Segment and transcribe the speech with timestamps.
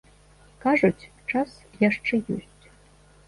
[0.63, 1.49] Кажуць, час
[1.83, 2.65] яшчэ ёсць.